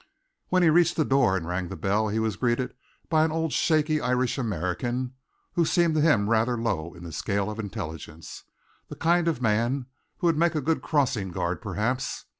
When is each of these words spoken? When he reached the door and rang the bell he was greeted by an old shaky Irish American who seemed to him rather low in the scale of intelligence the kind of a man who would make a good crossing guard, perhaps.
When 0.49 0.63
he 0.63 0.71
reached 0.71 0.95
the 0.95 1.05
door 1.05 1.37
and 1.37 1.45
rang 1.47 1.67
the 1.67 1.75
bell 1.75 2.07
he 2.07 2.17
was 2.17 2.35
greeted 2.35 2.73
by 3.07 3.23
an 3.23 3.31
old 3.31 3.53
shaky 3.53 4.01
Irish 4.01 4.39
American 4.39 5.13
who 5.53 5.63
seemed 5.63 5.93
to 5.93 6.01
him 6.01 6.27
rather 6.27 6.57
low 6.59 6.95
in 6.95 7.03
the 7.03 7.11
scale 7.11 7.51
of 7.51 7.59
intelligence 7.59 8.45
the 8.87 8.95
kind 8.95 9.27
of 9.27 9.37
a 9.37 9.41
man 9.43 9.85
who 10.17 10.25
would 10.25 10.39
make 10.39 10.55
a 10.55 10.59
good 10.59 10.81
crossing 10.81 11.29
guard, 11.29 11.61
perhaps. 11.61 12.25